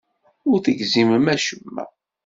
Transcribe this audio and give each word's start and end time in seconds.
Ur 0.49 0.57
tegzimem 0.65 1.25
acemma. 1.33 1.85